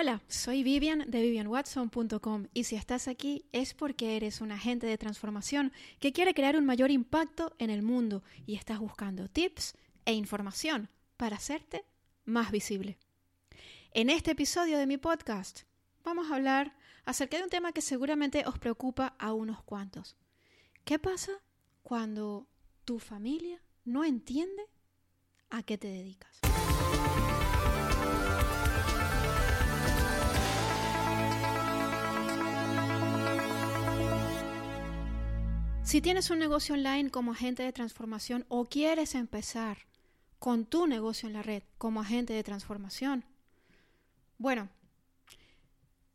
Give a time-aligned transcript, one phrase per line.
[0.00, 4.96] Hola, soy Vivian de vivianwatson.com y si estás aquí es porque eres un agente de
[4.96, 9.74] transformación que quiere crear un mayor impacto en el mundo y estás buscando tips
[10.06, 11.84] e información para hacerte
[12.24, 12.96] más visible.
[13.90, 15.64] En este episodio de mi podcast
[16.02, 16.74] vamos a hablar
[17.04, 20.16] acerca de un tema que seguramente os preocupa a unos cuantos.
[20.86, 21.32] ¿Qué pasa
[21.82, 22.46] cuando
[22.86, 24.62] tu familia no entiende
[25.50, 26.40] a qué te dedicas?
[35.90, 39.78] Si tienes un negocio online como agente de transformación o quieres empezar
[40.38, 43.24] con tu negocio en la red como agente de transformación,
[44.38, 44.68] bueno,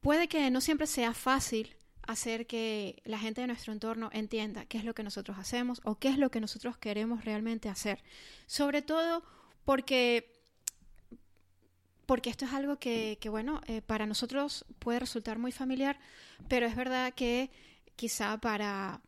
[0.00, 4.78] puede que no siempre sea fácil hacer que la gente de nuestro entorno entienda qué
[4.78, 8.02] es lo que nosotros hacemos o qué es lo que nosotros queremos realmente hacer.
[8.46, 9.22] Sobre todo
[9.66, 10.40] porque,
[12.06, 16.00] porque esto es algo que, bueno, eh, para nosotros puede resultar muy familiar,
[16.48, 17.50] pero es verdad que
[17.96, 19.02] quizá para,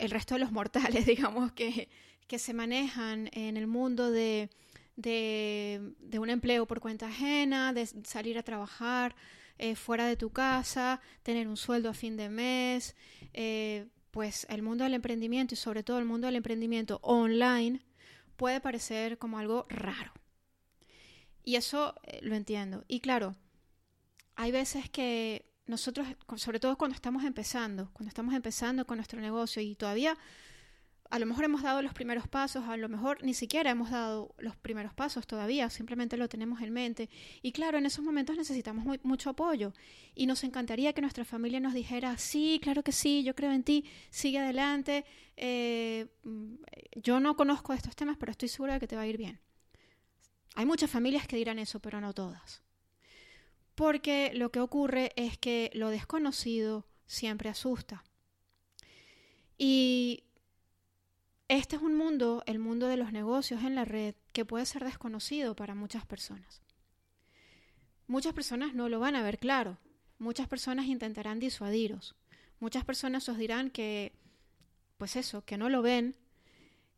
[0.00, 1.88] el resto de los mortales, digamos, que,
[2.26, 4.50] que se manejan en el mundo de,
[4.96, 9.14] de, un empleo por cuenta ajena, de salir a trabajar
[9.58, 12.96] eh, fuera de tu casa, tener un sueldo a fin de mes,
[13.34, 17.80] eh, pues el mundo del emprendimiento y sobre todo el mundo del emprendimiento online
[18.36, 20.12] puede parecer como algo raro.
[21.44, 22.84] Y eso eh, lo entiendo.
[22.88, 23.36] Y claro,
[24.34, 29.62] hay veces que nosotros, sobre todo cuando estamos empezando, cuando estamos empezando con nuestro negocio
[29.62, 30.16] y todavía
[31.10, 34.32] a lo mejor hemos dado los primeros pasos, a lo mejor ni siquiera hemos dado
[34.38, 37.10] los primeros pasos todavía, simplemente lo tenemos en mente.
[37.42, 39.72] Y claro, en esos momentos necesitamos mucho apoyo
[40.14, 43.64] y nos encantaría que nuestra familia nos dijera, sí, claro que sí, yo creo en
[43.64, 45.04] ti, sigue adelante,
[45.36, 46.54] eh, mm,
[47.02, 49.40] yo no conozco estos temas, pero estoy segura de que te va a ir bien.
[50.54, 52.62] Hay muchas familias que dirán eso, pero no todas
[53.74, 58.04] porque lo que ocurre es que lo desconocido siempre asusta.
[59.58, 60.24] Y
[61.48, 64.84] este es un mundo, el mundo de los negocios en la red, que puede ser
[64.84, 66.62] desconocido para muchas personas.
[68.06, 69.78] Muchas personas no lo van a ver claro,
[70.18, 72.14] muchas personas intentarán disuadiros,
[72.60, 74.12] muchas personas os dirán que,
[74.96, 76.16] pues eso, que no lo ven,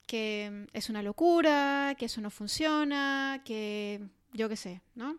[0.06, 4.00] que es una locura, que eso no funciona, que
[4.32, 5.16] yo qué sé, ¿no?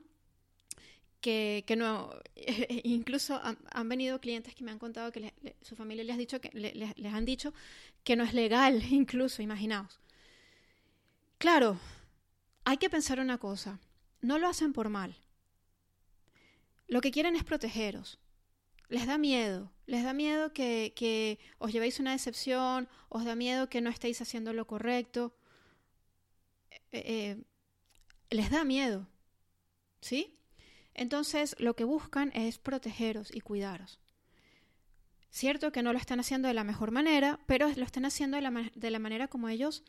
[1.23, 2.09] Que, no,
[2.84, 6.50] incluso han, venido clientes que me han contado que su familia les, ha dicho que,
[6.53, 7.53] les han dicho
[8.03, 10.00] que no es legal, incluso, imaginaos.
[11.38, 11.79] Claro,
[12.66, 13.79] hay que pensar una cosa,
[14.22, 15.16] no lo hacen por mal.
[16.88, 18.19] Lo que quieren es protegeros.
[18.89, 23.81] Les da miedo, les da miedo que, os llevéis una decepción, os da miedo que
[23.81, 25.33] no estéis haciendo lo correcto.
[26.91, 27.44] Eh, eh,
[28.29, 29.07] les da miedo,
[30.01, 30.38] ¿sí?
[30.93, 33.99] Entonces, lo que buscan es protegeros y cuidaros.
[35.29, 38.91] Cierto que no lo están haciendo de la mejor manera, pero lo están haciendo de
[38.91, 39.83] la, manera como ellos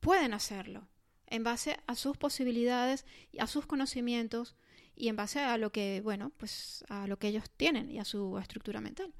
[0.00, 0.88] pueden hacerlo,
[1.28, 3.06] en base a sus posibilidades,
[3.38, 4.56] a sus conocimientos
[4.96, 8.04] y en base a lo que, bueno, pues a lo que ellos tienen y a
[8.04, 9.14] su estructura mental.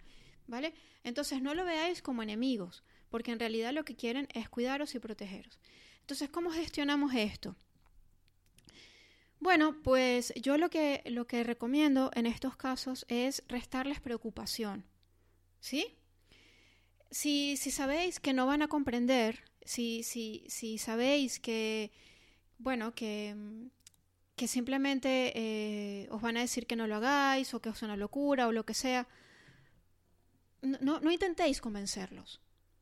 [0.49, 0.75] ¿Vale?
[1.05, 4.99] Entonces no lo veáis como enemigos, porque en realidad lo que quieren es cuidaros y
[4.99, 5.61] protegeros.
[6.01, 7.55] Entonces, ¿cómo gestionamos esto?
[9.41, 14.85] Bueno, pues yo lo que, lo que recomiendo en estos casos es restarles preocupación.
[15.61, 15.97] ¿Sí?
[17.11, 21.91] Si, si sabéis que no van a comprender, si, si, si sabéis que,
[22.59, 23.35] bueno, que,
[24.37, 27.97] que simplemente eh, os van a decir que no lo hagáis o que es una
[27.97, 29.09] locura o lo que sea,
[30.63, 32.41] no, no intentéis convencerlos,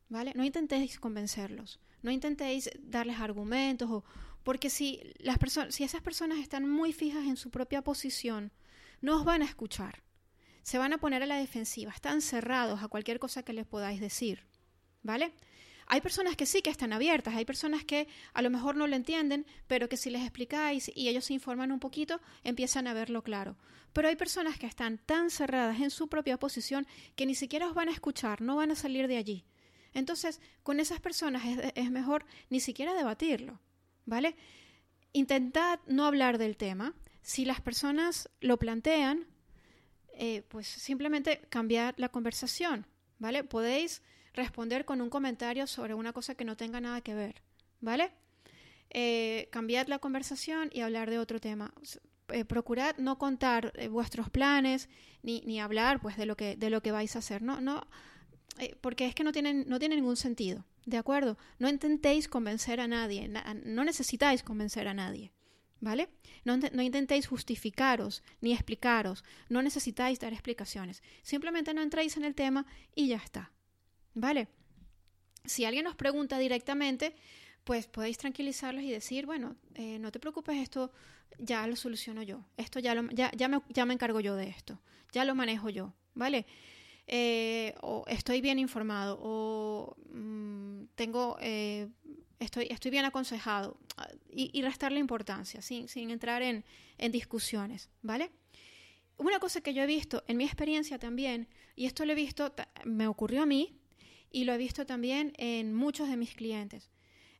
[0.09, 0.33] ¿vale?
[0.35, 4.03] No intentéis convencerlos, no intentéis darles argumentos o,
[4.47, 8.53] porque si, esas personas están muy fijas en su propia posición,
[9.01, 10.03] no os van a escuchar.
[10.63, 13.99] Se van a poner a la defensiva, están cerrados a cualquier cosa que les podáis
[13.99, 14.45] decir.
[15.03, 15.33] ¿Vale?
[15.87, 18.95] Hay personas que sí que están abiertas, hay personas que a lo mejor no lo
[18.95, 23.23] entienden, pero que si les explicáis y ellos se informan un poquito, empiezan a verlo
[23.23, 23.57] claro.
[23.91, 27.73] Pero hay personas que están tan cerradas en su propia posición que ni siquiera os
[27.73, 29.43] van a escuchar, no van a salir de allí.
[29.93, 31.43] Entonces, con esas personas
[31.75, 33.59] es mejor ni siquiera debatirlo.
[34.07, 34.35] ¿Vale?
[35.13, 36.95] Intentad no hablar del tema.
[37.21, 39.27] Si las personas lo plantean,
[40.13, 42.87] eh, pues simplemente cambiar la conversación,
[43.19, 43.43] ¿vale?
[43.43, 44.01] Podéis
[44.33, 47.43] responder con un comentario sobre una cosa que no tenga nada que ver,
[47.81, 48.11] ¿vale?
[48.89, 51.73] Eh, cambiad la conversación y hablar de otro tema.
[52.29, 54.89] Eh, procurad no contar vuestros planes
[55.21, 57.87] ni, ni, hablar pues de lo que de lo que vais a hacer no no
[58.81, 61.37] porque es que no tienen no tiene ningún sentido ¿De acuerdo?
[61.59, 65.33] No intentéis convencer a nadie, no necesitáis convencer a nadie.
[65.81, 66.07] ¿Vale?
[66.45, 71.03] No, no, intentéis justificaros ni explicaros, no necesitáis dar explicaciones.
[71.23, 72.65] Simplemente no entréis en el tema
[72.95, 73.51] y ya está.
[74.13, 74.47] ¿Vale?
[75.43, 77.15] Si alguien nos pregunta directamente,
[77.65, 80.93] pues podéis tranquilizarlos y decir, bueno, eh, no te preocupes, esto
[81.37, 84.47] ya lo soluciono yo, esto ya, lo, ya, ya, me, ya me encargo yo de
[84.47, 84.79] esto,
[85.11, 86.45] ya lo manejo yo, ¿vale?
[87.07, 91.87] Eh, o estoy bien informado, o mm, tengo, eh,
[92.39, 93.77] estoy, estoy bien aconsejado,
[94.29, 96.65] y, y restarle importancia, sin, sin entrar en,
[96.97, 98.29] en discusiones, ¿vale?
[99.17, 102.53] Una cosa que yo he visto en mi experiencia también, y esto lo he visto,
[102.83, 103.79] me ocurrió a mí,
[104.31, 106.91] y lo he visto también en muchos de mis clientes.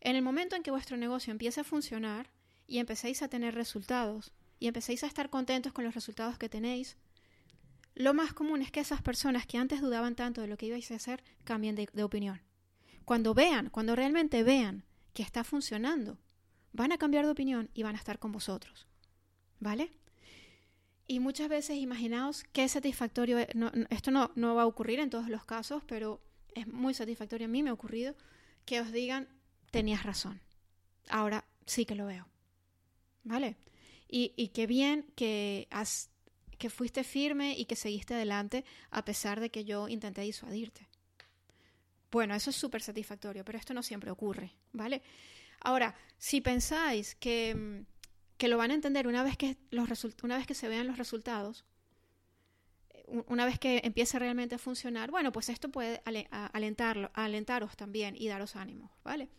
[0.01, 2.31] En el momento en que vuestro negocio empiece a funcionar
[2.67, 6.97] y empecéis a tener resultados y empecéis a estar contentos con los resultados que tenéis,
[7.97, 10.91] lo más común es que esas personas que antes dudaban tanto de lo que ibais
[10.91, 12.41] a hacer cambien de, opinión.
[13.05, 16.19] Cuando vean, cuando realmente vean que está funcionando,
[16.73, 18.87] van a cambiar de opinión y van a estar con vosotros.
[19.59, 19.91] ¿Vale?
[21.07, 25.27] Y muchas veces imaginaos qué satisfactorio, no, esto no, no va a ocurrir en todos
[25.27, 26.21] los casos, pero
[26.53, 28.15] es muy satisfactorio, a mí me ha ocurrido,
[28.65, 29.27] que os digan,
[29.71, 30.39] tenías razón.
[31.09, 32.27] Ahora sí que lo veo.
[33.23, 33.57] ¿Vale?
[34.07, 36.11] Y, y qué bien que, has,
[36.57, 40.87] que fuiste firme y que seguiste adelante a pesar de que yo intenté disuadirte.
[42.11, 45.01] Bueno, eso es súper satisfactorio, pero esto no siempre ocurre, ¿vale?
[45.59, 47.83] Ahora, si pensáis que,
[48.37, 49.89] que lo van a entender una vez que, los
[50.23, 51.65] una vez que se vean los resultados,
[53.27, 56.01] una vez que empiece realmente a funcionar, bueno, pues esto puede
[56.53, 59.29] alentarlo, alentaros también y daros ánimo, ¿vale?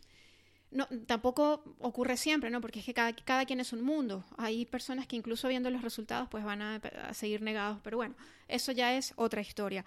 [0.71, 2.61] No, tampoco ocurre siempre, ¿no?
[2.61, 4.23] Porque es que cada, quien es un mundo.
[4.37, 8.15] Hay personas que incluso viendo los resultados pues van a, seguir negados, pero bueno,
[8.47, 9.83] eso ya es otra historia.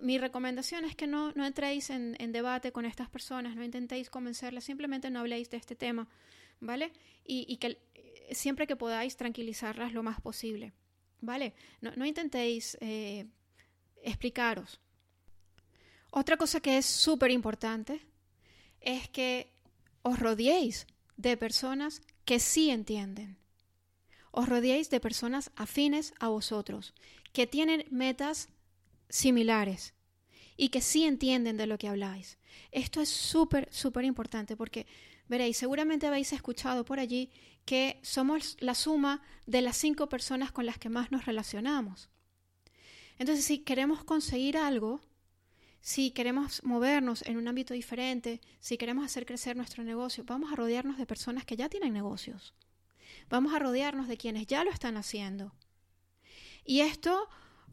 [0.00, 5.10] Mi recomendación es que no, entréis en, debate con estas personas, no intentéis convencerlas, simplemente
[5.10, 6.08] no habléis de este tema,
[6.60, 6.92] ¿vale?
[7.26, 7.78] Y, que
[8.30, 10.72] siempre que podáis tranquilizarlas lo más posible.
[11.22, 11.54] ¿vale?
[11.80, 13.26] No, no intentéis eh,
[14.02, 14.80] explicaros.
[16.10, 18.02] Otra cosa que es súper importante
[18.80, 19.50] es que
[20.02, 23.38] os rodeéis de personas que sí entienden.
[24.30, 26.94] Os rodeéis de personas afines a vosotros,
[27.32, 28.48] que tienen metas
[29.08, 29.94] similares
[30.56, 32.38] y que sí entienden de lo que habláis.
[32.70, 34.86] Esto es súper, súper importante porque
[35.28, 37.30] veréis, seguramente habéis escuchado por allí
[37.64, 42.10] que somos la suma de las cinco personas con las que más nos relacionamos.
[43.18, 45.00] Entonces, si queremos conseguir algo,
[45.82, 50.56] si queremos movernos en un ámbito diferente, si queremos hacer crecer nuestro negocio, vamos a
[50.56, 52.54] rodearnos de personas que ya tienen negocios.
[53.28, 55.52] Vamos a rodearnos de quienes ya lo están haciendo.
[56.64, 57.28] Y esto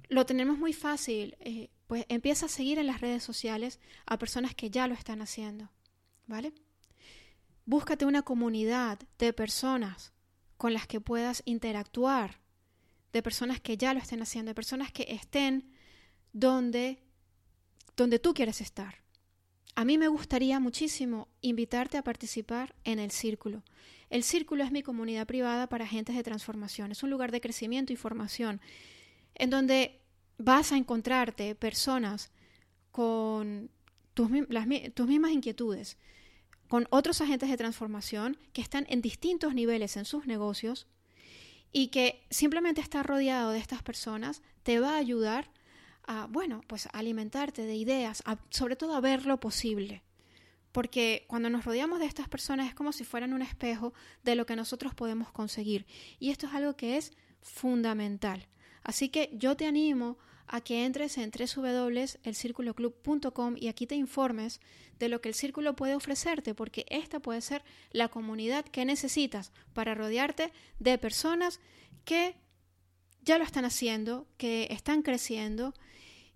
[0.10, 4.56] lo tenemos muy fácil, eh, pues empieza a seguir en las redes sociales a personas
[4.56, 5.70] que ya lo están haciendo.
[6.26, 6.52] ¿Vale?
[7.66, 10.14] Búscate una comunidad de personas
[10.58, 12.40] con las que puedas interactuar,
[13.14, 15.72] de personas que ya lo estén haciendo, de personas que estén
[16.34, 17.04] donde,
[18.00, 18.96] donde tú quieres estar.
[19.76, 23.64] A mí me gustaría muchísimo invitarte a participar en el círculo.
[24.10, 26.92] El círculo es mi comunidad privada para agentes de transformación.
[26.92, 28.62] Es un lugar de crecimiento y formación
[29.36, 30.00] en donde
[30.38, 32.32] vas a encontrarte personas
[32.92, 33.70] con
[34.14, 34.30] tus,
[34.94, 35.98] tus mismas inquietudes,
[36.68, 40.88] con otros agentes de transformación que están en distintos niveles en sus negocios
[41.74, 45.52] y que simplemente estar rodeado de estas personas te va a ayudar
[46.10, 50.02] a, bueno, pues a alimentarte de ideas, sobre todo a ver lo posible.
[50.72, 54.48] Porque cuando nos rodeamos de estas personas es como si fueran un espejo de lo
[54.48, 55.86] que nosotros podemos conseguir.
[56.20, 57.12] Y esto es algo que es
[57.42, 58.48] fundamental.
[58.82, 64.62] Así que yo te animo a que entres en www.elcirculoclub.com y aquí te informes
[64.98, 69.52] de lo que el círculo puede ofrecerte, porque esta puede ser la comunidad que necesitas
[69.74, 71.60] para rodearte de personas
[72.04, 72.36] que
[73.22, 75.76] ya lo están haciendo, que están creciendo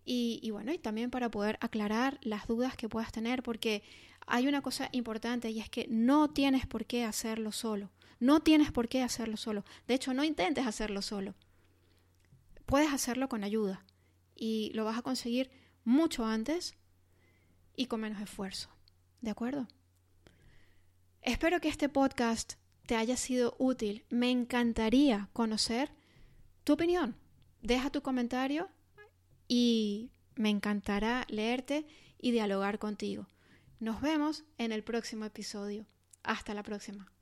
[0.05, 3.83] y, bueno, y también para poder aclarar las dudas que puedas tener, porque
[4.27, 7.91] hay una cosa importante y es que no tienes por qué hacerlo solo.
[8.19, 9.65] No tienes por qué hacerlo solo.
[9.87, 11.35] De hecho, no intentes hacerlo solo.
[12.65, 13.85] Puedes hacerlo con ayuda
[14.35, 15.51] y lo vas a conseguir
[15.83, 16.75] mucho antes
[17.75, 18.69] y con menos esfuerzo.
[19.21, 19.67] ¿De acuerdo?
[21.21, 22.53] Espero que este podcast
[22.85, 24.05] te haya sido útil.
[24.09, 25.91] Me encantaría conocer
[26.63, 27.15] tu opinión.
[27.61, 28.69] Deja tu comentario
[29.55, 31.85] y me encantará leerte
[32.17, 33.27] y dialogar contigo.
[33.79, 35.85] Nos vemos en el próximo episodio.
[36.23, 37.12] Hasta la próxima.